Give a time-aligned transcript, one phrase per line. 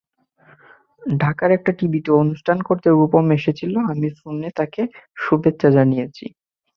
[1.17, 4.81] ঢাকার একটা টিভিতে অনুষ্ঠান করতে রূপম এসেছিল, আমি ফোনে তাকে
[5.17, 6.25] শুভেচ্ছা জানিয়েছি।